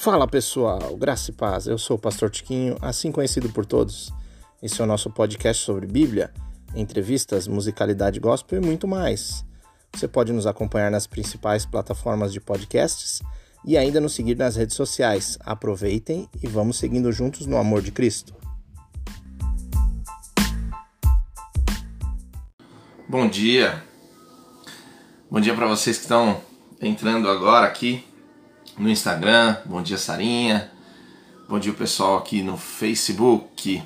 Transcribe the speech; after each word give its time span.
Fala 0.00 0.28
pessoal, 0.28 0.96
graça 0.96 1.32
e 1.32 1.34
paz. 1.34 1.66
Eu 1.66 1.76
sou 1.76 1.96
o 1.96 1.98
Pastor 1.98 2.30
Tiquinho, 2.30 2.78
assim 2.80 3.10
conhecido 3.10 3.48
por 3.48 3.66
todos. 3.66 4.12
Esse 4.62 4.80
é 4.80 4.84
o 4.84 4.86
nosso 4.86 5.10
podcast 5.10 5.64
sobre 5.64 5.88
Bíblia, 5.88 6.32
entrevistas, 6.72 7.48
musicalidade 7.48 8.20
gospel 8.20 8.62
e 8.62 8.64
muito 8.64 8.86
mais. 8.86 9.44
Você 9.92 10.06
pode 10.06 10.32
nos 10.32 10.46
acompanhar 10.46 10.88
nas 10.88 11.08
principais 11.08 11.66
plataformas 11.66 12.32
de 12.32 12.40
podcasts 12.40 13.20
e 13.64 13.76
ainda 13.76 14.00
nos 14.00 14.14
seguir 14.14 14.36
nas 14.36 14.54
redes 14.54 14.76
sociais. 14.76 15.36
Aproveitem 15.40 16.28
e 16.40 16.46
vamos 16.46 16.78
seguindo 16.78 17.10
juntos 17.10 17.44
no 17.44 17.56
amor 17.56 17.82
de 17.82 17.90
Cristo. 17.90 18.32
Bom 23.08 23.28
dia. 23.28 23.82
Bom 25.28 25.40
dia 25.40 25.56
para 25.56 25.66
vocês 25.66 25.96
que 25.96 26.04
estão 26.04 26.40
entrando 26.80 27.28
agora 27.28 27.66
aqui 27.66 28.07
no 28.78 28.88
Instagram. 28.88 29.56
Bom 29.64 29.82
dia, 29.82 29.98
Sarinha. 29.98 30.70
Bom 31.48 31.58
dia, 31.58 31.72
pessoal 31.72 32.18
aqui 32.18 32.42
no 32.42 32.56
Facebook. 32.56 33.82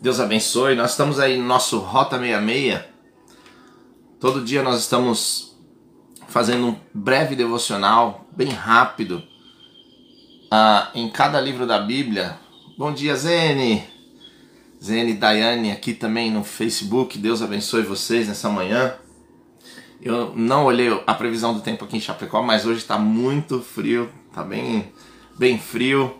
Deus 0.00 0.18
abençoe. 0.20 0.74
Nós 0.74 0.92
estamos 0.92 1.18
aí 1.20 1.36
no 1.36 1.44
nosso 1.44 1.78
Rota 1.78 2.18
66. 2.18 2.80
Todo 4.18 4.44
dia 4.44 4.62
nós 4.62 4.80
estamos 4.80 5.56
fazendo 6.28 6.66
um 6.68 6.76
breve 6.92 7.36
devocional, 7.36 8.26
bem 8.36 8.48
rápido, 8.48 9.22
uh, 10.52 10.88
em 10.94 11.08
cada 11.10 11.40
livro 11.40 11.66
da 11.66 11.78
Bíblia. 11.78 12.38
Bom 12.76 12.92
dia, 12.92 13.14
Zene. 13.16 13.84
Zene 14.82 15.14
Daiane 15.14 15.72
aqui 15.72 15.92
também 15.92 16.30
no 16.30 16.44
Facebook. 16.44 17.18
Deus 17.18 17.42
abençoe 17.42 17.82
vocês 17.82 18.28
nessa 18.28 18.48
manhã. 18.48 18.94
Eu 20.08 20.32
não 20.34 20.64
olhei 20.64 20.88
a 21.06 21.12
previsão 21.12 21.52
do 21.52 21.60
tempo 21.60 21.84
aqui 21.84 21.98
em 21.98 22.00
Chapecó, 22.00 22.42
mas 22.42 22.64
hoje 22.64 22.78
está 22.78 22.96
muito 22.96 23.60
frio, 23.60 24.08
está 24.30 24.42
bem, 24.42 24.90
bem 25.38 25.58
frio. 25.58 26.16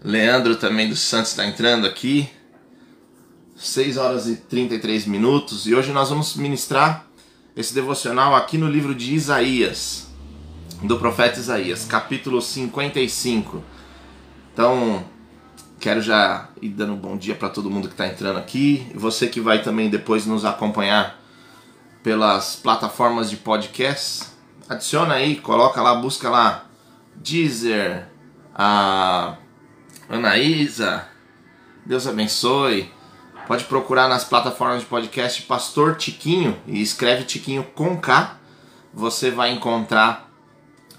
Leandro 0.00 0.54
também 0.54 0.88
dos 0.88 1.00
Santos 1.00 1.32
está 1.32 1.44
entrando 1.44 1.84
aqui. 1.84 2.30
6 3.56 3.96
horas 3.96 4.28
e 4.28 4.36
33 4.36 5.04
minutos 5.06 5.66
e 5.66 5.74
hoje 5.74 5.90
nós 5.90 6.10
vamos 6.10 6.36
ministrar 6.36 7.04
esse 7.56 7.74
devocional 7.74 8.36
aqui 8.36 8.56
no 8.56 8.68
livro 8.68 8.94
de 8.94 9.12
Isaías, 9.12 10.06
do 10.80 10.96
profeta 10.96 11.40
Isaías, 11.40 11.84
capítulo 11.84 12.40
55. 12.40 13.64
Então, 14.52 15.04
quero 15.80 16.00
já 16.00 16.50
ir 16.62 16.68
dando 16.68 16.92
um 16.92 16.98
bom 16.98 17.16
dia 17.16 17.34
para 17.34 17.48
todo 17.48 17.68
mundo 17.68 17.88
que 17.88 17.94
está 17.94 18.06
entrando 18.06 18.38
aqui. 18.38 18.86
Você 18.94 19.26
que 19.26 19.40
vai 19.40 19.60
também 19.60 19.90
depois 19.90 20.24
nos 20.24 20.44
acompanhar 20.44 21.23
pelas 22.04 22.54
plataformas 22.54 23.30
de 23.30 23.38
podcast, 23.38 24.26
adiciona 24.68 25.14
aí, 25.14 25.36
coloca 25.36 25.80
lá, 25.80 25.94
busca 25.94 26.28
lá 26.28 26.66
Deezer, 27.16 28.06
a 28.54 29.38
Anaísa, 30.06 31.08
Deus 31.86 32.06
abençoe. 32.06 32.92
Pode 33.46 33.64
procurar 33.64 34.06
nas 34.06 34.22
plataformas 34.22 34.80
de 34.80 34.86
podcast 34.86 35.40
Pastor 35.42 35.96
Tiquinho 35.96 36.60
e 36.66 36.82
escreve 36.82 37.24
Tiquinho 37.24 37.64
com 37.74 37.98
K. 37.98 38.38
Você 38.92 39.30
vai 39.30 39.52
encontrar 39.52 40.30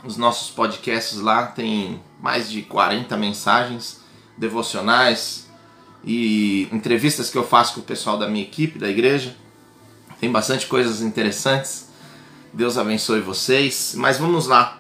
os 0.03 0.17
nossos 0.17 0.49
podcasts 0.49 1.19
lá, 1.19 1.45
tem 1.45 2.01
mais 2.19 2.49
de 2.49 2.63
40 2.63 3.15
mensagens 3.15 4.01
devocionais 4.35 5.47
e 6.03 6.67
entrevistas 6.71 7.29
que 7.29 7.37
eu 7.37 7.43
faço 7.43 7.75
com 7.75 7.81
o 7.81 7.83
pessoal 7.83 8.17
da 8.17 8.27
minha 8.27 8.43
equipe 8.43 8.79
da 8.79 8.89
igreja. 8.89 9.44
Tem 10.19 10.31
bastante 10.31 10.67
coisas 10.67 11.01
interessantes. 11.01 11.89
Deus 12.53 12.77
abençoe 12.77 13.19
vocês. 13.19 13.93
Mas 13.97 14.17
vamos 14.17 14.47
lá. 14.47 14.79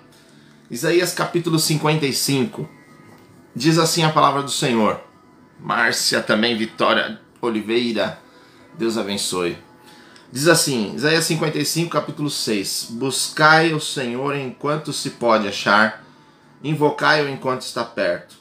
Isaías 0.71 1.13
capítulo 1.13 1.59
55. 1.59 2.67
Diz 3.55 3.77
assim 3.77 4.03
a 4.03 4.11
palavra 4.11 4.43
do 4.43 4.51
Senhor. 4.51 4.99
Márcia 5.59 6.21
também, 6.21 6.57
Vitória 6.57 7.19
Oliveira. 7.41 8.19
Deus 8.77 8.97
abençoe. 8.97 9.57
Diz 10.31 10.47
assim, 10.47 10.95
Isaías 10.95 11.23
55, 11.25 11.89
capítulo 11.89 12.29
6: 12.29 12.87
Buscai 12.91 13.73
o 13.73 13.79
Senhor 13.79 14.35
enquanto 14.35 14.91
se 14.91 15.11
pode 15.11 15.47
achar, 15.47 16.03
invocai-o 16.63 17.29
enquanto 17.29 17.61
está 17.61 17.85
perto. 17.85 18.35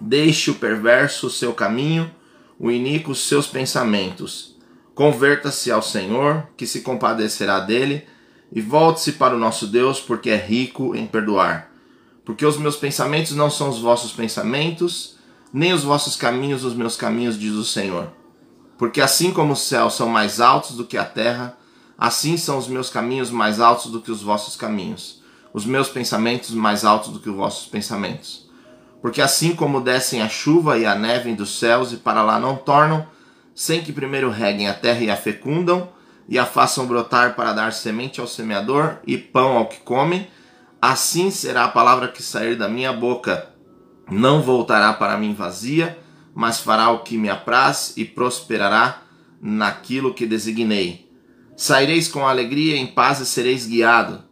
Deixe 0.00 0.50
o 0.50 0.56
perverso 0.56 1.28
o 1.28 1.30
seu 1.30 1.52
caminho, 1.52 2.10
o 2.58 2.70
iníquo 2.70 3.12
os 3.12 3.28
seus 3.28 3.46
pensamentos 3.46 4.53
Converta-se 4.94 5.72
ao 5.72 5.82
Senhor, 5.82 6.46
que 6.56 6.66
se 6.66 6.82
compadecerá 6.82 7.58
dele, 7.58 8.06
e 8.52 8.60
volte-se 8.60 9.12
para 9.12 9.34
o 9.34 9.38
nosso 9.38 9.66
Deus, 9.66 9.98
porque 10.00 10.30
é 10.30 10.36
rico 10.36 10.94
em 10.94 11.06
perdoar. 11.06 11.70
Porque 12.24 12.46
os 12.46 12.56
meus 12.56 12.76
pensamentos 12.76 13.32
não 13.32 13.50
são 13.50 13.68
os 13.68 13.80
vossos 13.80 14.12
pensamentos, 14.12 15.16
nem 15.52 15.72
os 15.72 15.82
vossos 15.82 16.16
caminhos 16.16 16.64
os 16.64 16.74
meus 16.74 16.96
caminhos, 16.96 17.38
diz 17.38 17.54
o 17.54 17.64
Senhor. 17.64 18.12
Porque 18.78 19.00
assim 19.00 19.32
como 19.32 19.52
os 19.52 19.62
céus 19.62 19.94
são 19.94 20.08
mais 20.08 20.40
altos 20.40 20.76
do 20.76 20.84
que 20.84 20.96
a 20.96 21.04
terra, 21.04 21.56
assim 21.98 22.36
são 22.36 22.58
os 22.58 22.68
meus 22.68 22.88
caminhos 22.88 23.30
mais 23.30 23.60
altos 23.60 23.90
do 23.90 24.00
que 24.00 24.10
os 24.10 24.22
vossos 24.22 24.56
caminhos, 24.56 25.22
os 25.52 25.66
meus 25.66 25.88
pensamentos 25.88 26.50
mais 26.50 26.84
altos 26.84 27.12
do 27.12 27.20
que 27.20 27.30
os 27.30 27.36
vossos 27.36 27.66
pensamentos. 27.66 28.48
Porque 29.02 29.20
assim 29.20 29.54
como 29.54 29.80
descem 29.80 30.22
a 30.22 30.28
chuva 30.28 30.78
e 30.78 30.86
a 30.86 30.94
neve 30.94 31.34
dos 31.34 31.58
céus 31.58 31.92
e 31.92 31.96
para 31.96 32.22
lá 32.22 32.38
não 32.38 32.56
tornam, 32.56 33.06
sem 33.54 33.82
que 33.82 33.92
primeiro 33.92 34.30
reguem 34.30 34.68
a 34.68 34.74
terra 34.74 35.00
e 35.00 35.10
a 35.10 35.16
fecundam, 35.16 35.88
e 36.28 36.38
a 36.38 36.46
façam 36.46 36.86
brotar 36.86 37.36
para 37.36 37.52
dar 37.52 37.72
semente 37.72 38.20
ao 38.20 38.26
semeador 38.26 38.96
e 39.06 39.16
pão 39.16 39.58
ao 39.58 39.66
que 39.66 39.78
come, 39.80 40.28
assim 40.80 41.30
será 41.30 41.64
a 41.64 41.68
palavra 41.68 42.08
que 42.08 42.22
sair 42.22 42.56
da 42.56 42.68
minha 42.68 42.92
boca. 42.92 43.50
Não 44.10 44.42
voltará 44.42 44.92
para 44.92 45.16
mim 45.16 45.34
vazia, 45.34 45.98
mas 46.34 46.60
fará 46.60 46.90
o 46.90 47.00
que 47.00 47.16
me 47.16 47.28
apraz 47.30 47.92
e 47.96 48.04
prosperará 48.04 49.02
naquilo 49.40 50.14
que 50.14 50.26
designei. 50.26 51.10
Saireis 51.56 52.08
com 52.08 52.26
alegria, 52.26 52.76
em 52.76 52.86
paz 52.86 53.20
e 53.20 53.26
sereis 53.26 53.66
guiado. 53.66 54.22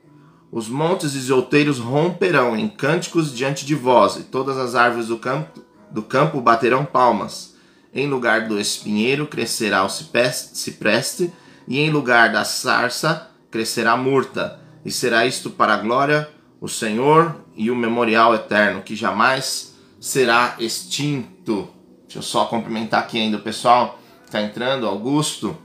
Os 0.50 0.68
montes 0.68 1.14
e 1.14 1.32
outeiros 1.32 1.78
romperão 1.78 2.56
em 2.56 2.68
cânticos 2.68 3.34
diante 3.34 3.64
de 3.64 3.74
vós, 3.74 4.16
e 4.16 4.24
todas 4.24 4.58
as 4.58 4.74
árvores 4.74 5.08
do 5.08 5.18
campo, 5.18 5.62
do 5.90 6.02
campo 6.02 6.40
baterão 6.40 6.84
palmas. 6.84 7.51
Em 7.94 8.08
lugar 8.08 8.48
do 8.48 8.58
espinheiro 8.58 9.26
crescerá 9.26 9.84
o 9.84 9.88
cipreste, 9.88 11.30
e 11.68 11.78
em 11.78 11.90
lugar 11.90 12.32
da 12.32 12.42
sarça 12.42 13.28
crescerá 13.50 13.92
a 13.92 13.96
murta, 13.96 14.58
e 14.82 14.90
será 14.90 15.26
isto 15.26 15.50
para 15.50 15.74
a 15.74 15.76
glória, 15.76 16.28
o 16.58 16.68
Senhor 16.68 17.36
e 17.54 17.70
o 17.70 17.76
memorial 17.76 18.34
eterno, 18.34 18.82
que 18.82 18.96
jamais 18.96 19.74
será 20.00 20.56
extinto. 20.58 21.68
Deixa 22.04 22.18
eu 22.18 22.22
só 22.22 22.46
cumprimentar 22.46 23.00
aqui 23.00 23.20
ainda 23.20 23.36
o 23.36 23.42
pessoal 23.42 23.98
que 24.22 24.28
está 24.28 24.40
entrando, 24.40 24.86
Augusto. 24.86 25.56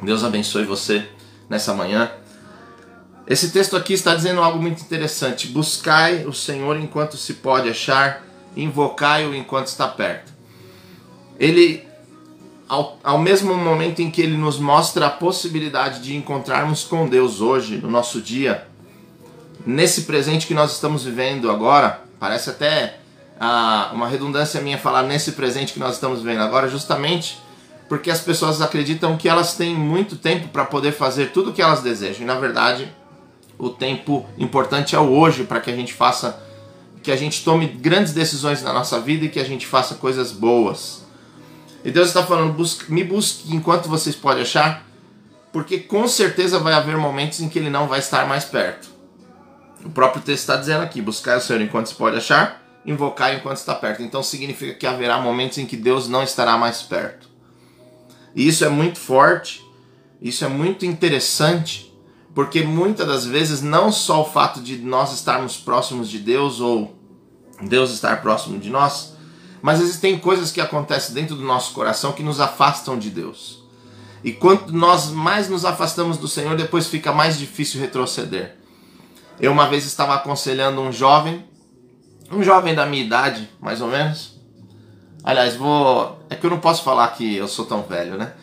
Deus 0.00 0.22
abençoe 0.22 0.64
você 0.64 1.08
nessa 1.50 1.74
manhã. 1.74 2.10
Esse 3.26 3.50
texto 3.50 3.76
aqui 3.76 3.94
está 3.94 4.14
dizendo 4.14 4.40
algo 4.40 4.62
muito 4.62 4.80
interessante. 4.80 5.48
Buscai 5.48 6.24
o 6.24 6.32
Senhor 6.32 6.76
enquanto 6.76 7.16
se 7.16 7.34
pode 7.34 7.68
achar, 7.68 8.24
invocai-o 8.56 9.34
enquanto 9.34 9.66
está 9.66 9.88
perto 9.88 10.33
ele 11.38 11.84
ao, 12.68 12.98
ao 13.04 13.18
mesmo 13.18 13.54
momento 13.54 14.00
em 14.00 14.10
que 14.10 14.22
ele 14.22 14.36
nos 14.36 14.58
mostra 14.58 15.06
a 15.06 15.10
possibilidade 15.10 16.00
de 16.00 16.16
encontrarmos 16.16 16.84
com 16.84 17.08
Deus 17.08 17.40
hoje, 17.40 17.76
no 17.76 17.90
nosso 17.90 18.20
dia, 18.20 18.66
nesse 19.66 20.02
presente 20.02 20.46
que 20.46 20.54
nós 20.54 20.72
estamos 20.72 21.04
vivendo 21.04 21.50
agora, 21.50 22.00
parece 22.18 22.50
até 22.50 22.98
ah, 23.38 23.90
uma 23.92 24.08
redundância 24.08 24.60
minha 24.60 24.78
falar 24.78 25.02
nesse 25.02 25.32
presente 25.32 25.72
que 25.72 25.78
nós 25.78 25.94
estamos 25.94 26.20
vivendo 26.20 26.40
agora, 26.40 26.68
justamente 26.68 27.38
porque 27.88 28.10
as 28.10 28.20
pessoas 28.20 28.62
acreditam 28.62 29.16
que 29.16 29.28
elas 29.28 29.54
têm 29.54 29.74
muito 29.74 30.16
tempo 30.16 30.48
para 30.48 30.64
poder 30.64 30.92
fazer 30.92 31.32
tudo 31.32 31.50
o 31.50 31.52
que 31.52 31.60
elas 31.60 31.82
desejam. 31.82 32.22
E 32.22 32.24
na 32.24 32.34
verdade, 32.34 32.90
o 33.58 33.68
tempo 33.68 34.26
importante 34.38 34.96
é 34.96 34.98
o 34.98 35.10
hoje 35.10 35.44
para 35.44 35.60
que 35.60 35.70
a 35.70 35.76
gente 35.76 35.92
faça, 35.92 36.42
que 37.02 37.12
a 37.12 37.16
gente 37.16 37.44
tome 37.44 37.66
grandes 37.66 38.12
decisões 38.12 38.62
na 38.62 38.72
nossa 38.72 38.98
vida 39.00 39.26
e 39.26 39.28
que 39.28 39.38
a 39.38 39.44
gente 39.44 39.66
faça 39.66 39.96
coisas 39.96 40.32
boas. 40.32 41.03
E 41.84 41.90
Deus 41.90 42.08
está 42.08 42.24
falando, 42.24 42.54
busque, 42.54 42.90
me 42.90 43.04
busque 43.04 43.54
enquanto 43.54 43.90
vocês 43.90 44.16
podem 44.16 44.42
achar, 44.42 44.86
porque 45.52 45.78
com 45.78 46.08
certeza 46.08 46.58
vai 46.58 46.72
haver 46.72 46.96
momentos 46.96 47.40
em 47.40 47.48
que 47.48 47.58
ele 47.58 47.68
não 47.68 47.86
vai 47.86 47.98
estar 47.98 48.26
mais 48.26 48.44
perto. 48.44 48.88
O 49.84 49.90
próprio 49.90 50.22
texto 50.22 50.40
está 50.40 50.56
dizendo 50.56 50.82
aqui: 50.82 51.02
buscar 51.02 51.36
o 51.36 51.40
Senhor 51.40 51.60
enquanto 51.60 51.88
se 51.88 51.94
pode 51.94 52.16
achar, 52.16 52.62
invocar 52.86 53.34
enquanto 53.34 53.58
está 53.58 53.74
perto. 53.74 54.02
Então 54.02 54.22
significa 54.22 54.72
que 54.72 54.86
haverá 54.86 55.20
momentos 55.20 55.58
em 55.58 55.66
que 55.66 55.76
Deus 55.76 56.08
não 56.08 56.22
estará 56.22 56.56
mais 56.56 56.80
perto. 56.80 57.28
E 58.34 58.48
isso 58.48 58.64
é 58.64 58.68
muito 58.70 58.98
forte, 58.98 59.62
isso 60.22 60.44
é 60.44 60.48
muito 60.48 60.86
interessante, 60.86 61.94
porque 62.34 62.62
muitas 62.62 63.06
das 63.06 63.26
vezes 63.26 63.60
não 63.60 63.92
só 63.92 64.22
o 64.22 64.24
fato 64.24 64.60
de 64.60 64.78
nós 64.78 65.12
estarmos 65.12 65.58
próximos 65.58 66.08
de 66.08 66.18
Deus 66.18 66.60
ou 66.60 66.96
Deus 67.60 67.92
estar 67.92 68.22
próximo 68.22 68.58
de 68.58 68.70
nós, 68.70 69.13
mas 69.64 69.80
existem 69.80 70.18
coisas 70.18 70.52
que 70.52 70.60
acontecem 70.60 71.14
dentro 71.14 71.34
do 71.34 71.42
nosso 71.42 71.72
coração 71.72 72.12
que 72.12 72.22
nos 72.22 72.38
afastam 72.38 72.98
de 72.98 73.08
Deus. 73.08 73.64
E 74.22 74.30
quanto 74.30 74.70
nós 74.74 75.08
mais 75.08 75.48
nos 75.48 75.64
afastamos 75.64 76.18
do 76.18 76.28
Senhor, 76.28 76.54
depois 76.54 76.86
fica 76.86 77.14
mais 77.14 77.38
difícil 77.38 77.80
retroceder. 77.80 78.58
Eu 79.40 79.52
uma 79.52 79.66
vez 79.66 79.86
estava 79.86 80.16
aconselhando 80.16 80.82
um 80.82 80.92
jovem 80.92 81.42
um 82.30 82.42
jovem 82.42 82.74
da 82.74 82.84
minha 82.84 83.02
idade, 83.02 83.48
mais 83.58 83.80
ou 83.80 83.88
menos. 83.88 84.38
Aliás, 85.22 85.56
vou. 85.56 86.18
É 86.28 86.34
que 86.34 86.44
eu 86.44 86.50
não 86.50 86.60
posso 86.60 86.82
falar 86.82 87.08
que 87.08 87.34
eu 87.34 87.48
sou 87.48 87.64
tão 87.64 87.84
velho, 87.84 88.18
né? 88.18 88.34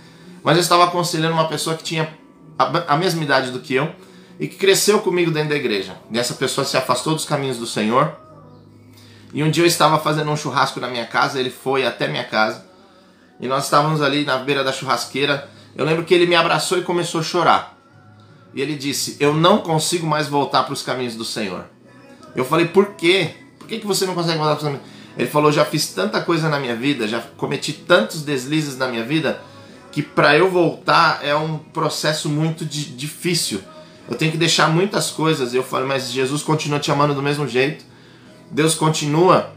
Mas 0.44 0.58
eu 0.58 0.62
estava 0.62 0.86
aconselhando 0.86 1.34
uma 1.34 1.48
pessoa 1.48 1.76
que 1.76 1.84
tinha 1.84 2.12
a, 2.58 2.98
mesma 2.98 3.24
idade 3.24 3.52
do 3.52 3.60
que 3.60 3.76
eu 3.76 3.94
e 4.40 4.48
que 4.48 4.56
cresceu 4.56 5.02
comigo 5.02 5.30
dentro 5.30 5.50
da 5.50 5.56
igreja. 5.56 5.96
E 6.10 6.18
essa 6.18 6.34
pessoa 6.34 6.66
se 6.66 6.76
afastou 6.76 7.14
dos 7.14 7.26
caminhos 7.26 7.60
do 7.60 7.68
Senhor. 7.68 8.12
E 9.34 9.44
um 9.44 9.50
dia 9.50 9.64
eu 9.64 9.68
estava 9.68 9.98
fazendo 10.00 10.30
um 10.30 10.36
churrasco 10.36 10.80
na 10.80 10.88
minha 10.88 11.06
casa, 11.06 11.40
ele 11.40 11.50
foi 11.50 11.86
até 11.86 12.08
minha 12.08 12.24
casa. 12.24 12.66
E 13.40 13.48
nós 13.48 13.66
estávamos 13.66 14.02
ali 14.02 14.26
na 14.26 14.38
beira 14.38 14.64
da 14.64 14.72
churrasqueira. 14.72 15.50
Eu 15.76 15.86
lembro 15.86 16.04
que 16.04 16.14
ele 16.14 16.26
me 16.26 16.36
abraçou 16.36 16.78
e 16.78 16.84
começou 16.84 17.22
a 17.22 17.24
chorar. 17.24 17.78
E 18.54 18.62
ele 18.62 18.76
disse: 18.76 19.18
Eu 19.20 19.34
não 19.34 19.60
consigo 19.60 20.06
mais 20.06 20.28
voltar 20.28 20.64
para 20.64 20.74
os 20.74 20.84
caminhos 20.84 21.16
do 21.16 21.26
Senhor. 21.26 21.66
Eu 22.36 22.46
falei: 22.46 22.68
Por 22.68 22.94
quê? 22.96 23.32
Por 23.58 23.68
que, 23.68 23.80
que 23.80 23.88
você 23.88 24.06
não 24.06 24.14
consegue 24.14 24.38
voltar 24.38 24.56
para 24.56 24.58
os 24.58 24.64
caminhos? 24.64 24.86
Ele 25.18 25.30
falou: 25.30 25.52
Já 25.52 25.66
fiz 25.66 25.88
tanta 25.88 26.22
coisa 26.22 26.50
na 26.50 26.60
minha 26.60 26.76
vida, 26.76 27.08
já 27.08 27.22
cometi 27.38 27.74
tantos 27.74 28.22
deslizes 28.24 28.78
na 28.78 28.88
minha 28.88 29.04
vida, 29.04 29.42
que 29.92 30.02
para 30.02 30.38
eu 30.38 30.52
voltar 30.52 31.22
é 31.24 31.36
um 31.36 31.58
processo 31.58 32.30
muito 32.30 32.66
difícil. 32.66 33.62
Eu 34.10 34.16
tenho 34.18 34.32
que 34.32 34.38
deixar 34.38 34.68
muitas 34.68 35.10
coisas. 35.10 35.54
Eu 35.54 35.64
falei, 35.64 35.88
mas 35.88 36.12
Jesus 36.12 36.44
continua 36.44 36.80
te 36.80 36.92
amando 36.92 37.14
do 37.14 37.22
mesmo 37.22 37.48
jeito. 37.48 37.86
Deus 38.52 38.76
continua, 38.76 39.54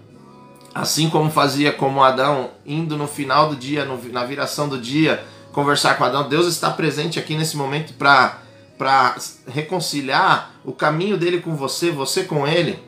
assim 0.73 1.11
como 1.11 1.31
fazia 1.31 1.73
como 1.73 2.03
Adão, 2.03 2.51
indo 2.65 2.97
no 2.97 3.09
final 3.09 3.49
do 3.49 3.57
dia, 3.57 3.85
no, 3.85 4.01
na 4.11 4.25
viração 4.25 4.69
do 4.69 4.79
dia, 4.79 5.25
conversar 5.53 5.99
com 5.99 6.05
Adão. 6.05 6.29
Deus 6.29 6.47
está 6.47 6.71
presente 6.71 7.19
aqui 7.19 7.37
nesse 7.37 7.57
momento 7.57 7.93
para 7.95 8.41
para 8.77 9.17
reconciliar 9.47 10.53
o 10.65 10.73
caminho 10.73 11.17
dele 11.17 11.41
com 11.41 11.55
você, 11.55 11.93
você 11.93 12.25
com 12.25 12.47
ele. 12.47 12.83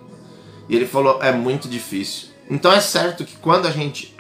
E 0.68 0.74
ele 0.74 0.86
falou: 0.86 1.22
é 1.22 1.32
muito 1.32 1.68
difícil. 1.68 2.28
Então 2.50 2.72
é 2.72 2.80
certo 2.80 3.24
que 3.24 3.36
quando 3.36 3.66
a 3.66 3.70
gente 3.70 4.14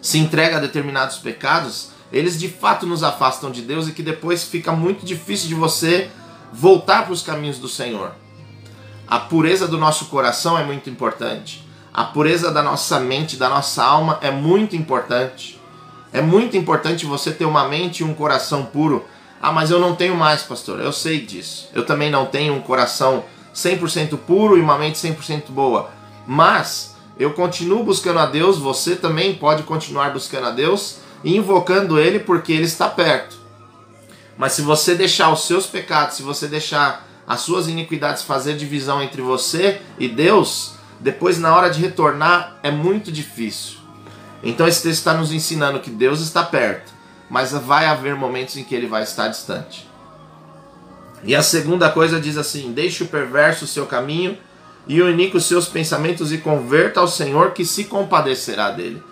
se 0.00 0.18
entrega 0.18 0.56
a 0.56 0.60
determinados 0.60 1.18
pecados, 1.18 1.90
eles 2.12 2.38
de 2.38 2.48
fato 2.48 2.86
nos 2.86 3.02
afastam 3.02 3.50
de 3.50 3.62
Deus 3.62 3.88
e 3.88 3.92
que 3.92 4.02
depois 4.02 4.44
fica 4.44 4.72
muito 4.72 5.04
difícil 5.04 5.48
de 5.48 5.54
você 5.54 6.10
voltar 6.52 7.04
para 7.04 7.12
os 7.12 7.22
caminhos 7.22 7.58
do 7.58 7.68
Senhor. 7.68 8.12
A 9.08 9.18
pureza 9.18 9.66
do 9.66 9.78
nosso 9.78 10.06
coração 10.06 10.58
é 10.58 10.62
muito 10.62 10.90
importante. 10.90 11.66
A 11.94 12.04
pureza 12.04 12.50
da 12.50 12.62
nossa 12.62 13.00
mente, 13.00 13.38
da 13.38 13.48
nossa 13.48 13.82
alma 13.82 14.18
é 14.20 14.30
muito 14.30 14.76
importante. 14.76 15.58
É 16.12 16.20
muito 16.20 16.58
importante 16.58 17.06
você 17.06 17.32
ter 17.32 17.46
uma 17.46 17.66
mente 17.66 18.00
e 18.00 18.04
um 18.04 18.12
coração 18.12 18.66
puro. 18.66 19.06
Ah, 19.40 19.50
mas 19.50 19.70
eu 19.70 19.80
não 19.80 19.96
tenho 19.96 20.14
mais, 20.14 20.42
pastor. 20.42 20.78
Eu 20.78 20.92
sei 20.92 21.22
disso. 21.22 21.70
Eu 21.72 21.86
também 21.86 22.10
não 22.10 22.26
tenho 22.26 22.52
um 22.52 22.60
coração 22.60 23.24
100% 23.54 24.18
puro 24.18 24.58
e 24.58 24.60
uma 24.60 24.76
mente 24.76 24.98
100% 24.98 25.44
boa. 25.48 25.90
Mas 26.26 26.94
eu 27.18 27.32
continuo 27.32 27.82
buscando 27.82 28.18
a 28.18 28.26
Deus, 28.26 28.58
você 28.58 28.94
também 28.94 29.34
pode 29.34 29.62
continuar 29.62 30.12
buscando 30.12 30.48
a 30.48 30.50
Deus 30.50 30.98
invocando 31.24 31.98
Ele 31.98 32.18
porque 32.18 32.52
Ele 32.52 32.64
está 32.64 32.88
perto. 32.88 33.38
Mas 34.36 34.52
se 34.52 34.60
você 34.60 34.94
deixar 34.94 35.32
os 35.32 35.46
seus 35.46 35.66
pecados, 35.66 36.16
se 36.16 36.22
você 36.22 36.46
deixar 36.46 37.07
as 37.28 37.40
suas 37.40 37.68
iniquidades 37.68 38.22
fazer 38.22 38.56
divisão 38.56 39.02
entre 39.02 39.20
você 39.20 39.82
e 39.98 40.08
Deus, 40.08 40.72
depois 40.98 41.38
na 41.38 41.54
hora 41.54 41.68
de 41.68 41.78
retornar 41.78 42.58
é 42.62 42.70
muito 42.70 43.12
difícil. 43.12 43.76
Então 44.42 44.66
esse 44.66 44.82
texto 44.82 45.00
está 45.00 45.12
nos 45.12 45.30
ensinando 45.30 45.80
que 45.80 45.90
Deus 45.90 46.20
está 46.20 46.42
perto, 46.42 46.90
mas 47.28 47.52
vai 47.52 47.84
haver 47.84 48.14
momentos 48.14 48.56
em 48.56 48.64
que 48.64 48.74
ele 48.74 48.86
vai 48.86 49.02
estar 49.02 49.28
distante. 49.28 49.86
E 51.22 51.36
a 51.36 51.42
segunda 51.42 51.90
coisa 51.90 52.18
diz 52.18 52.38
assim: 52.38 52.72
Deixe 52.72 53.04
o 53.04 53.08
perverso 53.08 53.66
o 53.66 53.68
seu 53.68 53.84
caminho 53.84 54.38
e 54.86 54.98
iníquo 54.98 55.36
os 55.36 55.44
seus 55.44 55.68
pensamentos 55.68 56.32
e 56.32 56.38
converta 56.38 57.00
ao 57.00 57.08
Senhor 57.08 57.50
que 57.50 57.66
se 57.66 57.84
compadecerá 57.84 58.70
dele. 58.70 59.02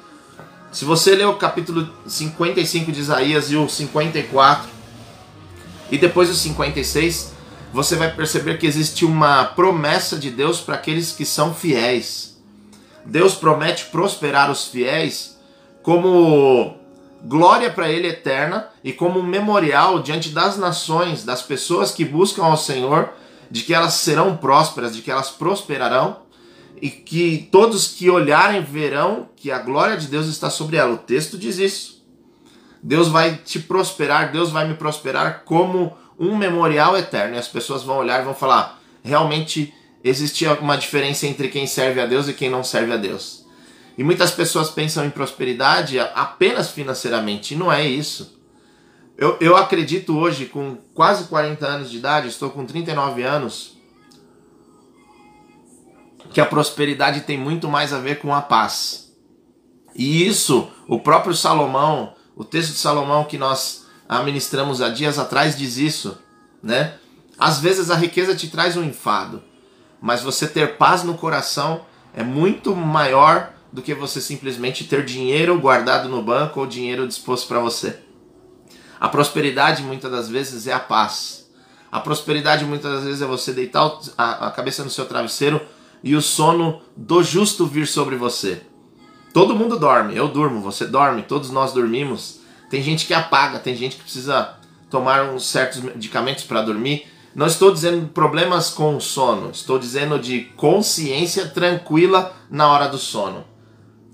Se 0.73 0.87
você 0.87 1.15
ler 1.15 1.27
o 1.27 1.35
capítulo 1.35 1.87
55 2.07 2.91
de 2.91 3.01
Isaías 3.01 3.51
e 3.51 3.57
o 3.57 3.69
54 3.69 4.71
e 5.91 5.99
depois 5.99 6.31
o 6.31 6.35
56, 6.35 7.36
você 7.76 7.94
vai 7.94 8.11
perceber 8.11 8.56
que 8.56 8.67
existe 8.67 9.05
uma 9.05 9.44
promessa 9.44 10.19
de 10.19 10.31
Deus 10.31 10.62
para 10.62 10.76
aqueles 10.76 11.12
que 11.12 11.26
são 11.26 11.55
fiéis. 11.55 12.40
Deus 13.05 13.34
promete 13.34 13.84
prosperar 13.90 14.50
os 14.50 14.64
fiéis 14.64 15.38
como 15.82 16.75
glória 17.23 17.70
para 17.70 17.90
ele 17.90 18.08
eterna 18.08 18.67
e 18.82 18.94
como 18.94 19.23
memorial 19.23 20.00
diante 20.00 20.31
das 20.31 20.56
nações, 20.56 21.23
das 21.23 21.43
pessoas 21.43 21.93
que 21.93 22.02
buscam 22.02 22.44
ao 22.44 22.56
Senhor, 22.56 23.11
de 23.50 23.62
que 23.62 23.75
elas 23.75 23.93
serão 23.93 24.38
prósperas, 24.38 24.96
de 24.96 25.02
que 25.02 25.11
elas 25.11 25.28
prosperarão 25.28 26.20
e 26.81 26.88
que 26.88 27.46
todos 27.52 27.88
que 27.88 28.08
olharem 28.08 28.62
verão 28.62 29.28
que 29.37 29.50
a 29.50 29.58
glória 29.58 29.99
de 29.99 30.06
Deus 30.06 30.28
está 30.28 30.49
sobre 30.49 30.78
ela. 30.78 30.94
O 30.94 30.99
texto 30.99 31.37
diz 31.37 31.58
isso. 31.58 32.02
Deus 32.82 33.08
vai 33.08 33.37
te 33.37 33.58
prosperar, 33.58 34.32
Deus 34.32 34.50
vai 34.50 34.67
me 34.67 34.76
prosperar 34.76 35.43
como 35.44 35.94
um 36.19 36.37
memorial 36.37 36.97
eterno. 36.97 37.37
E 37.37 37.39
as 37.39 37.49
pessoas 37.49 37.83
vão 37.83 37.99
olhar 37.99 38.21
e 38.21 38.25
vão 38.25 38.35
falar: 38.35 38.81
realmente 39.03 39.73
existe 40.03 40.47
uma 40.47 40.77
diferença 40.77 41.27
entre 41.27 41.49
quem 41.49 41.67
serve 41.67 42.01
a 42.01 42.07
Deus 42.07 42.29
e 42.29 42.35
quem 42.35 42.51
não 42.51 42.63
serve 42.63 42.93
a 42.93 42.97
Deus. 42.97 43.45
E 43.99 44.05
muitas 44.05 44.31
pessoas 44.31 44.71
pensam 44.71 45.05
em 45.05 45.11
prosperidade 45.11 45.99
apenas 45.99 46.71
financeiramente, 46.71 47.55
e 47.55 47.57
não 47.57 47.73
é 47.73 47.87
isso. 47.87 48.37
Eu, 49.17 49.39
eu 49.41 49.57
acredito 49.57 50.17
hoje, 50.17 50.45
com 50.47 50.77
quase 50.93 51.25
40 51.25 51.67
anos 51.67 51.91
de 51.91 51.97
idade, 51.97 52.29
estou 52.29 52.51
com 52.51 52.67
39 52.67 53.23
anos, 53.23 53.79
que 56.31 56.41
a 56.41 56.45
prosperidade 56.45 57.23
tem 57.23 57.39
muito 57.39 57.69
mais 57.69 57.95
a 57.95 57.99
ver 57.99 58.19
com 58.19 58.35
a 58.35 58.43
paz. 58.43 59.11
E 59.95 60.27
isso, 60.27 60.71
o 60.87 61.01
próprio 61.01 61.35
Salomão, 61.35 62.15
o 62.37 62.45
texto 62.45 62.73
de 62.73 62.79
Salomão 62.79 63.25
que 63.25 63.39
nós 63.39 63.86
administramos 64.08 64.81
há 64.81 64.88
dias 64.88 65.19
atrás 65.19 65.56
diz 65.56 65.76
isso, 65.76 66.19
né? 66.62 66.94
Às 67.38 67.61
vezes 67.61 67.91
a 67.91 67.97
riqueza 67.97 68.35
te 68.35 68.49
traz 68.49 68.76
um 68.76 68.85
enfado, 68.85 69.43
mas 70.00 70.23
você 70.23 70.47
ter 70.47 70.76
paz 70.76 71.03
no 71.03 71.14
coração 71.14 71.82
é 72.14 72.23
muito 72.23 72.75
maior 72.75 73.53
do 73.73 73.82
que 73.82 73.94
você 73.94 74.20
simplesmente 74.20 74.85
ter 74.85 75.05
dinheiro 75.05 75.58
guardado 75.61 76.08
no 76.08 76.23
banco 76.23 76.61
ou 76.61 76.67
dinheiro 76.67 77.06
disposto 77.06 77.47
para 77.47 77.61
você. 77.61 77.99
A 78.99 79.08
prosperidade 79.08 79.82
muitas 79.82 80.11
das 80.11 80.29
vezes 80.29 80.67
é 80.67 80.73
a 80.73 80.81
paz. 80.81 81.47
A 81.92 82.00
prosperidade 82.00 82.64
muitas 82.64 82.90
das 82.90 83.04
vezes 83.04 83.23
é 83.23 83.26
você 83.26 83.52
deitar 83.52 83.99
a 84.16 84.50
cabeça 84.50 84.83
no 84.83 84.90
seu 84.90 85.04
travesseiro 85.04 85.61
e 86.02 86.14
o 86.14 86.23
sono 86.23 86.81
do 86.97 87.23
justo 87.23 87.66
vir 87.66 87.87
sobre 87.87 88.16
você. 88.16 88.62
Todo 89.33 89.54
mundo 89.54 89.78
dorme, 89.78 90.16
eu 90.16 90.28
durmo, 90.28 90.61
você 90.61 90.87
dorme, 90.87 91.23
todos 91.23 91.50
nós 91.50 91.73
dormimos. 91.73 92.40
Tem 92.68 92.82
gente 92.82 93.06
que 93.06 93.14
apaga, 93.14 93.58
tem 93.58 93.75
gente 93.75 93.96
que 93.96 94.02
precisa 94.02 94.56
tomar 94.90 95.25
uns 95.30 95.46
certos 95.46 95.80
medicamentos 95.80 96.44
para 96.44 96.62
dormir. 96.62 97.06
Não 97.35 97.46
estou 97.46 97.73
dizendo 97.73 98.08
problemas 98.08 98.70
com 98.70 98.96
o 98.96 99.00
sono, 99.00 99.50
estou 99.50 99.78
dizendo 99.78 100.18
de 100.18 100.44
consciência 100.56 101.46
tranquila 101.46 102.35
na 102.50 102.68
hora 102.68 102.88
do 102.88 102.99
sono. 102.99 103.44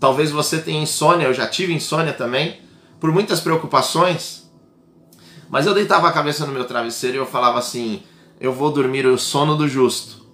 Talvez 0.00 0.30
você 0.30 0.59
tenha 0.59 0.82
insônia, 0.82 1.26
eu 1.26 1.35
já 1.35 1.47
tive 1.47 1.73
insônia 1.73 2.12
também, 2.12 2.61
por 2.99 3.12
muitas 3.12 3.40
preocupações. 3.40 4.50
Mas 5.49 5.66
eu 5.66 5.75
deitava 5.75 6.09
a 6.09 6.12
cabeça 6.12 6.44
no 6.47 6.52
meu 6.52 6.64
travesseiro 6.64 7.16
e 7.16 7.21
eu 7.21 7.26
falava 7.26 7.59
assim: 7.59 8.02
eu 8.40 8.52
vou 8.52 8.73
dormir 8.73 9.06
o 9.06 9.16
sono 9.16 9.54
do 9.54 9.68
justo. 9.68 10.26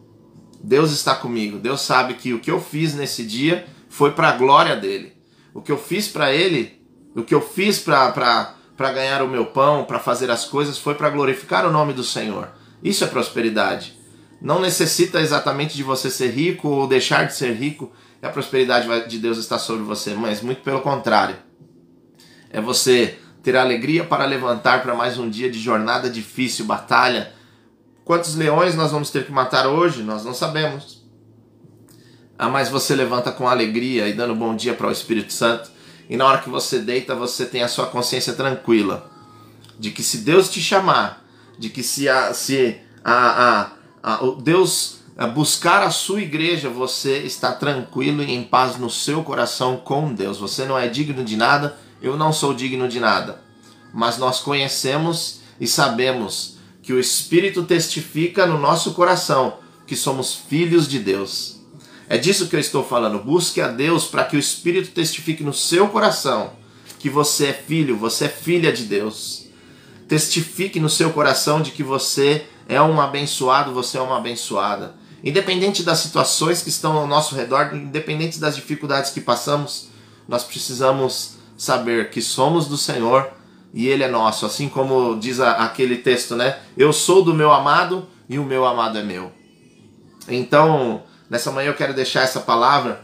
Deus 0.65 0.91
está 0.91 1.15
comigo. 1.15 1.59
Deus 1.59 1.83
sabe 1.83 2.15
que 2.15 2.33
o 2.33 2.41
que 2.41 2.51
eu 2.51 2.61
fiz 2.61 2.95
nesse 2.95 3.25
dia 3.25 3.67
foi 3.91 4.13
para 4.13 4.31
a 4.31 4.37
glória 4.37 4.75
dele. 4.75 5.13
O 5.53 5.61
que 5.61 5.71
eu 5.71 5.77
fiz 5.77 6.09
para 6.09 6.33
ele, 6.33 6.78
o 7.21 7.25
que 7.25 7.35
eu 7.35 7.41
fiz 7.41 7.79
para 7.79 8.55
ganhar 8.79 9.23
o 9.23 9.29
meu 9.29 9.47
pão, 9.47 9.85
para 9.85 9.99
fazer 9.99 10.31
as 10.31 10.45
coisas, 10.45 10.79
foi 10.79 10.95
para 10.95 11.11
glorificar 11.11 11.67
o 11.67 11.73
nome 11.73 11.93
do 11.93 12.05
Senhor. 12.05 12.49
Isso 12.83 13.05
é 13.05 13.07
prosperidade. 13.07 13.97
Não 14.41 14.61
necessita 14.61 15.21
exatamente 15.21 15.77
de 15.77 15.83
você 15.83 16.11
ser 16.11 16.31
rico 16.31 16.69
ou 16.69 16.87
deixar 16.87 17.27
de 17.27 17.35
ser 17.35 17.53
rico 17.55 17.93
e 18.23 18.27
a 18.27 18.31
prosperidade 18.31 19.09
de 19.09 19.19
Deus 19.19 19.39
está 19.39 19.59
sobre 19.59 19.83
você, 19.83 20.15
mas 20.15 20.41
muito 20.41 20.63
pelo 20.63 20.81
contrário. 20.81 21.37
É 22.51 22.61
você 22.61 23.19
ter 23.43 23.57
alegria 23.57 24.05
para 24.05 24.25
levantar 24.25 24.83
para 24.83 24.95
mais 24.95 25.19
um 25.19 25.29
dia 25.29 25.51
de 25.51 25.59
jornada 25.59 26.09
difícil, 26.09 26.65
batalha, 26.65 27.33
Quantos 28.09 28.35
leões 28.37 28.75
nós 28.75 28.91
vamos 28.91 29.11
ter 29.11 29.27
que 29.27 29.31
matar 29.31 29.67
hoje? 29.67 30.03
Nós 30.03 30.25
não 30.25 30.33
sabemos. 30.33 31.05
Ah, 32.39 32.49
mas 32.49 32.71
você 32.71 32.95
levanta 32.95 33.31
com 33.31 33.47
alegria 33.47 34.09
e 34.09 34.15
dando 34.15 34.35
bom 34.35 34.57
dia 34.57 34.73
para 34.73 34.89
o 34.89 34.91
Espírito 34.91 35.31
Santo. 35.31 35.71
E 36.09 36.17
na 36.17 36.25
hora 36.25 36.39
que 36.39 36.49
você 36.49 36.79
deita, 36.79 37.15
você 37.15 37.45
tem 37.45 37.63
a 37.63 37.69
sua 37.69 37.87
consciência 37.87 38.33
tranquila. 38.33 39.11
De 39.79 39.91
que 39.91 40.03
se 40.03 40.19
Deus 40.19 40.49
te 40.49 40.61
chamar, 40.61 41.25
de 41.59 41.69
que 41.69 41.83
se 41.83 42.09
a, 42.09 42.33
se 42.33 42.79
a, 43.05 43.71
a, 44.03 44.15
a 44.15 44.19
Deus 44.43 44.99
buscar 45.35 45.83
a 45.83 45.91
sua 45.91 46.21
igreja, 46.21 46.69
você 46.69 47.19
está 47.19 47.53
tranquilo 47.53 48.23
e 48.23 48.33
em 48.33 48.45
paz 48.45 48.79
no 48.79 48.89
seu 48.89 49.23
coração 49.23 49.77
com 49.77 50.15
Deus. 50.15 50.39
Você 50.39 50.65
não 50.65 50.79
é 50.79 50.89
digno 50.89 51.25
de 51.25 51.37
nada, 51.37 51.77
eu 52.01 52.17
não 52.17 52.33
sou 52.33 52.55
digno 52.55 52.89
de 52.89 53.01
nada. 53.01 53.43
Mas 53.93 54.17
nós 54.17 54.41
conhecemos 54.41 55.41
e 55.61 55.67
sabemos 55.67 56.57
que 56.83 56.93
o 56.93 57.01
Espírito 57.01 57.65
testifica 57.65 58.47
no 58.47 58.59
nosso 58.59 58.93
coração 58.93 59.59
que 59.87 59.97
somos 59.97 60.35
filhos 60.35 60.87
de 60.87 60.99
Deus. 60.99 61.58
É 62.09 62.17
disso 62.17 62.49
que 62.49 62.57
eu 62.57 62.61
estou 62.61 62.83
falando. 62.83 63.19
Busque 63.19 63.61
a 63.61 63.69
Deus 63.69 64.07
para 64.07 64.25
que 64.25 64.37
o 64.37 64.41
Espírito 64.41 64.91
testifique 64.91 65.43
no 65.43 65.53
seu 65.53 65.89
coração 65.89 66.53
que 66.99 67.09
você 67.09 67.49
é 67.49 67.53
filho, 67.53 67.97
você 67.97 68.25
é 68.25 68.29
filha 68.29 68.73
de 68.73 68.85
Deus. 68.85 69.47
Testifique 70.09 70.81
no 70.81 70.89
seu 70.89 71.13
coração 71.13 71.63
de 71.63 71.71
que 71.71 71.83
você 71.83 72.47
é 72.69 72.81
um 72.83 73.01
abençoado, 73.01 73.73
você 73.73 73.99
é 73.99 74.01
uma 74.01 74.19
abençoada. 74.19 74.95
Independente 75.23 75.83
das 75.83 75.99
situações 75.99 76.63
que 76.63 76.69
estão 76.69 76.97
ao 76.97 77.07
nosso 77.07 77.35
redor, 77.35 77.75
independente 77.75 78.39
das 78.39 78.57
dificuldades 78.57 79.11
que 79.11 79.21
passamos, 79.21 79.89
nós 80.27 80.45
precisamos 80.45 81.37
saber 81.57 82.11
que 82.11 82.23
somos 82.23 82.67
do 82.67 82.77
Senhor 82.77 83.29
e 83.73 83.89
Ele 83.89 84.03
é 84.03 84.09
nosso. 84.09 84.47
Assim 84.47 84.69
como 84.69 85.19
diz 85.19 85.41
aquele 85.41 85.99
texto, 85.99 86.35
né? 86.35 86.59
Eu 86.77 86.93
sou 86.93 87.23
do 87.23 87.35
meu 87.35 87.53
amado 87.53 88.07
e 88.29 88.39
o 88.39 88.45
meu 88.45 88.65
amado 88.65 88.99
é 88.99 89.03
meu. 89.03 89.33
Então, 90.29 91.03
nessa 91.29 91.51
manhã 91.51 91.69
eu 91.69 91.75
quero 91.75 91.95
deixar 91.95 92.23
essa 92.23 92.41
palavra 92.41 93.03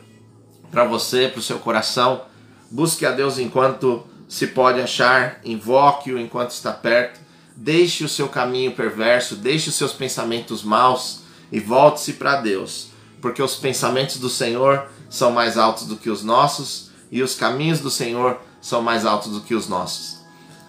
para 0.70 0.84
você, 0.84 1.28
para 1.28 1.40
o 1.40 1.42
seu 1.42 1.58
coração. 1.58 2.22
Busque 2.70 3.06
a 3.06 3.12
Deus 3.12 3.38
enquanto 3.38 4.04
se 4.28 4.48
pode 4.48 4.80
achar, 4.80 5.40
invoque-o 5.44 6.18
enquanto 6.18 6.50
está 6.50 6.72
perto. 6.72 7.20
Deixe 7.56 8.02
o 8.04 8.08
seu 8.08 8.28
caminho 8.28 8.72
perverso, 8.72 9.36
deixe 9.36 9.68
os 9.68 9.76
seus 9.76 9.92
pensamentos 9.92 10.64
maus 10.64 11.20
e 11.52 11.60
volte-se 11.60 12.14
para 12.14 12.40
Deus, 12.40 12.88
porque 13.20 13.40
os 13.40 13.54
pensamentos 13.54 14.16
do 14.18 14.28
Senhor 14.28 14.88
são 15.08 15.30
mais 15.30 15.56
altos 15.56 15.86
do 15.86 15.96
que 15.96 16.10
os 16.10 16.24
nossos 16.24 16.90
e 17.12 17.22
os 17.22 17.36
caminhos 17.36 17.78
do 17.78 17.90
Senhor 17.90 18.40
são 18.60 18.82
mais 18.82 19.06
altos 19.06 19.30
do 19.30 19.40
que 19.40 19.54
os 19.54 19.68
nossos. 19.68 20.18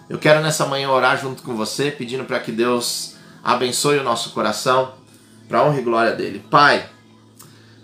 Eu 0.08 0.18
quero 0.18 0.40
nessa 0.40 0.64
manhã 0.66 0.88
orar 0.88 1.20
junto 1.20 1.42
com 1.42 1.56
você, 1.56 1.90
pedindo 1.90 2.24
para 2.24 2.38
que 2.38 2.52
Deus 2.52 3.16
abençoe 3.42 3.98
o 3.98 4.04
nosso 4.04 4.30
coração, 4.30 4.94
para 5.48 5.64
honra 5.64 5.80
e 5.80 5.82
glória 5.82 6.12
dele. 6.12 6.44
Pai, 6.48 6.88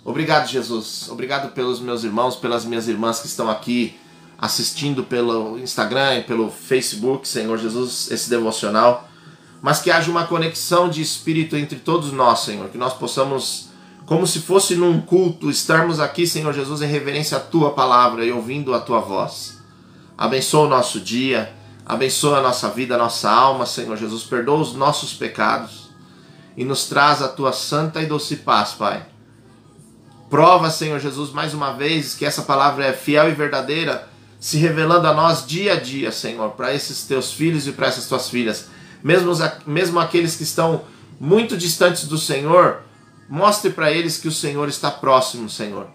obrigado, 0.05 0.49
Jesus. 0.49 1.09
Obrigado 1.11 1.53
pelos 1.53 1.81
meus 1.81 2.05
irmãos, 2.05 2.37
pelas 2.37 2.65
minhas 2.65 2.89
irmãs 2.89 3.21
que 3.21 3.27
estão 3.27 3.51
aqui 3.51 3.99
assistindo 4.39 5.05
pelo 5.05 5.59
Instagram 5.59 6.19
e 6.19 6.23
pelo 6.23 6.51
Facebook, 6.51 7.29
Senhor 7.29 7.57
Jesus, 7.59 8.11
esse 8.11 8.29
devocional. 8.29 9.09
Mas 9.61 9.81
que 9.81 9.91
haja 9.91 10.11
uma 10.11 10.27
conexão 10.27 10.89
de 10.89 11.01
espírito 11.01 11.57
entre 11.57 11.79
todos 11.79 12.13
nós, 12.13 12.41
Senhor, 12.41 12.69
que 12.69 12.77
nós 12.77 12.95
possamos 12.95 13.71
como 14.05 14.27
se 14.27 14.41
fosse 14.41 14.75
num 14.75 15.01
culto, 15.01 15.49
estarmos 15.49 16.01
aqui, 16.01 16.27
Senhor 16.27 16.53
Jesus, 16.53 16.83
em 16.83 16.87
reverência 16.87 17.37
à 17.37 17.41
tua 17.41 17.71
palavra 17.71 18.25
e 18.25 18.33
ouvindo 18.33 18.75
a 18.75 18.81
tua 18.81 19.01
voz. 19.01 19.59
Abençoa 20.19 20.67
o 20.67 20.69
nosso 20.69 21.01
dia, 21.01 21.55
abençoa 21.87 22.39
a 22.39 22.43
nossa 22.43 22.69
vida, 22.69 22.95
a 22.95 22.99
nossa 22.99 23.31
alma, 23.31 23.65
Senhor 23.65 23.97
Jesus, 23.97 24.25
perdoa 24.25 24.59
os 24.59 24.75
nossos 24.75 25.15
pecados 25.15 25.89
e 26.57 26.65
nos 26.65 26.87
traz 26.87 27.23
a 27.23 27.29
tua 27.29 27.53
santa 27.53 28.03
e 28.03 28.07
doce 28.07 28.37
paz, 28.37 28.73
Pai. 28.73 29.07
Prova, 30.33 30.71
Senhor 30.71 30.99
Jesus, 30.99 31.31
mais 31.31 31.53
uma 31.53 31.75
vez 31.75 32.15
que 32.15 32.25
essa 32.25 32.41
palavra 32.41 32.87
é 32.87 32.95
fiel 32.95 33.29
e 33.29 33.33
verdadeira, 33.33 34.09
se 34.41 34.57
revelando 34.57 35.07
a 35.07 35.13
nós 35.13 35.47
dia 35.47 35.75
a 35.75 35.77
dia, 35.77 36.11
Senhor, 36.11 36.53
para 36.53 36.73
esses 36.73 37.05
teus 37.05 37.35
filhos 37.35 37.67
e 37.67 37.73
para 37.73 37.89
essas 37.89 38.09
tuas 38.09 38.31
filhas. 38.31 38.69
Mesmo, 39.05 39.31
mesmo 39.67 40.01
aqueles 40.01 40.35
que 40.35 40.43
estão 40.43 40.85
muito 41.21 41.55
distantes 41.55 42.07
do 42.09 42.17
Senhor, 42.17 42.81
Mostre 43.29 43.71
para 43.71 43.91
eles 43.91 44.19
que 44.19 44.29
o 44.29 44.33
Senhor 44.33 44.69
está 44.69 44.91
próximo, 44.91 45.49
Senhor. 45.49 45.87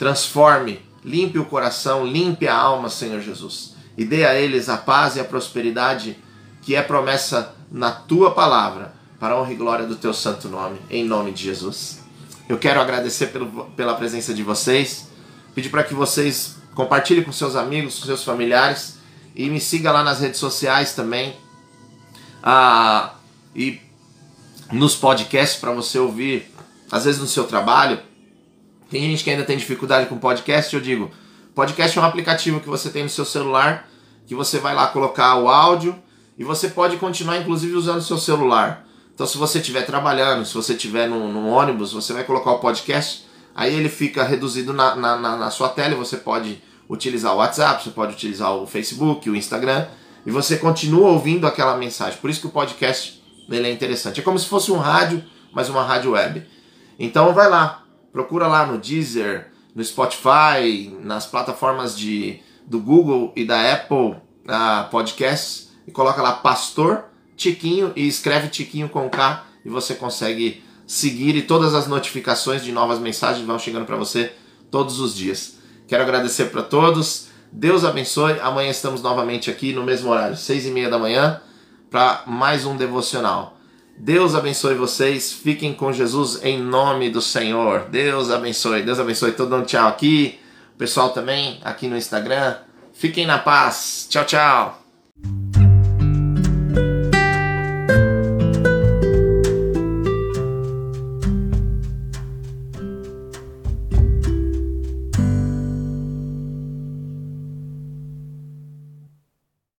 Transforme, 0.00 0.80
limpe 1.04 1.38
o 1.38 1.44
coração, 1.44 2.04
limpe 2.04 2.48
a 2.48 2.56
alma, 2.56 2.88
Senhor 2.88 3.20
Jesus. 3.20 3.76
E 3.96 4.04
dê 4.04 4.24
a 4.24 4.34
eles 4.34 4.68
a 4.68 4.76
paz 4.76 5.14
e 5.14 5.20
a 5.20 5.24
prosperidade 5.24 6.18
que 6.60 6.74
é 6.74 6.82
promessa 6.82 7.54
na 7.70 7.92
tua 7.92 8.32
palavra, 8.32 8.94
para 9.20 9.34
a 9.34 9.40
honra 9.40 9.52
e 9.52 9.56
glória 9.56 9.86
do 9.86 9.94
teu 9.94 10.12
santo 10.12 10.48
nome, 10.48 10.80
em 10.90 11.04
nome 11.04 11.30
de 11.30 11.44
Jesus. 11.44 12.01
Eu 12.48 12.58
quero 12.58 12.80
agradecer 12.80 13.28
pelo, 13.28 13.66
pela 13.76 13.94
presença 13.94 14.34
de 14.34 14.42
vocês, 14.42 15.08
pedir 15.54 15.68
para 15.68 15.84
que 15.84 15.94
vocês 15.94 16.56
compartilhem 16.74 17.22
com 17.22 17.32
seus 17.32 17.56
amigos, 17.56 17.98
com 17.98 18.06
seus 18.06 18.24
familiares 18.24 18.98
e 19.34 19.48
me 19.48 19.60
siga 19.60 19.90
lá 19.90 20.02
nas 20.02 20.20
redes 20.20 20.38
sociais 20.38 20.94
também. 20.94 21.36
Ah, 22.42 23.14
e 23.54 23.80
nos 24.70 24.96
podcasts 24.96 25.60
para 25.60 25.72
você 25.72 25.98
ouvir 25.98 26.50
às 26.90 27.04
vezes 27.04 27.20
no 27.20 27.26
seu 27.26 27.44
trabalho. 27.44 28.00
Tem 28.90 29.02
gente 29.02 29.24
que 29.24 29.30
ainda 29.30 29.44
tem 29.44 29.56
dificuldade 29.56 30.08
com 30.08 30.18
podcast, 30.18 30.74
eu 30.74 30.80
digo, 30.80 31.10
podcast 31.54 31.98
é 31.98 32.02
um 32.02 32.04
aplicativo 32.04 32.60
que 32.60 32.68
você 32.68 32.90
tem 32.90 33.02
no 33.02 33.08
seu 33.08 33.24
celular, 33.24 33.88
que 34.26 34.34
você 34.34 34.58
vai 34.58 34.74
lá 34.74 34.86
colocar 34.88 35.36
o 35.36 35.48
áudio 35.48 35.96
e 36.36 36.44
você 36.44 36.68
pode 36.68 36.96
continuar 36.98 37.38
inclusive 37.38 37.74
usando 37.74 37.98
o 37.98 38.02
seu 38.02 38.18
celular. 38.18 38.86
Então 39.14 39.26
se 39.26 39.36
você 39.36 39.58
estiver 39.58 39.84
trabalhando, 39.84 40.44
se 40.44 40.54
você 40.54 40.72
estiver 40.72 41.08
no, 41.08 41.48
ônibus, 41.48 41.92
você 41.92 42.12
vai 42.12 42.24
colocar 42.24 42.52
o 42.52 42.58
podcast, 42.58 43.26
aí 43.54 43.74
ele 43.74 43.88
fica 43.88 44.24
reduzido 44.24 44.72
na, 44.72 44.96
na, 44.96 45.16
na 45.16 45.50
sua 45.50 45.68
tela 45.68 45.94
e 45.94 45.96
você 45.96 46.16
pode 46.16 46.62
utilizar 46.88 47.34
o 47.34 47.38
WhatsApp, 47.38 47.82
você 47.82 47.90
pode 47.90 48.12
utilizar 48.14 48.54
o 48.54 48.66
Facebook, 48.66 49.28
o 49.28 49.36
Instagram, 49.36 49.86
e 50.24 50.30
você 50.30 50.56
continua 50.56 51.10
ouvindo 51.10 51.46
aquela 51.46 51.76
mensagem. 51.76 52.18
Por 52.20 52.30
isso 52.30 52.40
que 52.40 52.46
o 52.46 52.50
podcast 52.50 53.22
ele 53.50 53.68
é 53.68 53.72
interessante. 53.72 54.20
É 54.20 54.22
como 54.22 54.38
se 54.38 54.46
fosse 54.46 54.70
um 54.72 54.78
rádio, 54.78 55.22
mas 55.52 55.68
uma 55.68 55.82
rádio 55.82 56.12
web. 56.12 56.46
Então 56.98 57.34
vai 57.34 57.48
lá, 57.48 57.84
procura 58.12 58.46
lá 58.46 58.66
no 58.66 58.78
Deezer, 58.78 59.48
no 59.74 59.84
Spotify, 59.84 60.94
nas 61.00 61.26
plataformas 61.26 61.96
de, 61.96 62.40
do 62.66 62.78
Google 62.78 63.32
e 63.34 63.44
da 63.44 63.72
Apple 63.72 64.16
uh, 64.46 64.90
Podcasts 64.90 65.70
e 65.86 65.90
coloca 65.90 66.22
lá 66.22 66.32
Pastor 66.32 67.04
Tiquinho 67.42 67.92
e 67.96 68.06
escreve 68.06 68.48
Tiquinho 68.48 68.88
com 68.88 69.10
K 69.10 69.44
e 69.64 69.68
você 69.68 69.94
consegue 69.94 70.62
seguir 70.86 71.36
e 71.36 71.42
todas 71.42 71.74
as 71.74 71.86
notificações 71.86 72.62
de 72.62 72.70
novas 72.70 72.98
mensagens 72.98 73.46
vão 73.46 73.58
chegando 73.58 73.86
para 73.86 73.96
você 73.96 74.32
todos 74.70 75.00
os 75.00 75.14
dias. 75.14 75.58
Quero 75.86 76.02
agradecer 76.02 76.46
para 76.46 76.62
todos. 76.62 77.28
Deus 77.50 77.84
abençoe. 77.84 78.38
Amanhã 78.40 78.70
estamos 78.70 79.02
novamente 79.02 79.50
aqui 79.50 79.72
no 79.72 79.82
mesmo 79.82 80.10
horário, 80.10 80.36
seis 80.36 80.64
e 80.64 80.70
meia 80.70 80.88
da 80.88 80.98
manhã, 80.98 81.40
para 81.90 82.22
mais 82.26 82.64
um 82.64 82.76
devocional. 82.76 83.58
Deus 83.98 84.34
abençoe 84.34 84.74
vocês. 84.74 85.32
Fiquem 85.32 85.74
com 85.74 85.92
Jesus 85.92 86.42
em 86.42 86.58
nome 86.58 87.10
do 87.10 87.20
Senhor. 87.20 87.88
Deus 87.90 88.30
abençoe. 88.30 88.82
Deus 88.82 88.98
abençoe. 88.98 89.32
Todo 89.32 89.54
mundo 89.54 89.66
tchau 89.66 89.88
aqui. 89.88 90.38
Pessoal 90.78 91.10
também 91.10 91.60
aqui 91.62 91.86
no 91.86 91.96
Instagram. 91.96 92.56
Fiquem 92.92 93.26
na 93.26 93.38
paz. 93.38 94.06
Tchau, 94.08 94.24
tchau. 94.24 94.81